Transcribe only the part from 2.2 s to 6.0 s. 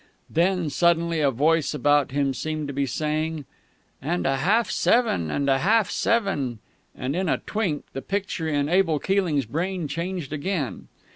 seemed to be saying, "_And a half seven and a half